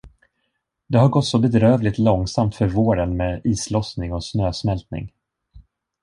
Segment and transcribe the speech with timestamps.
[0.87, 5.13] Det har gått så bedrövligt långsamt för våren med islossning och snösmältning.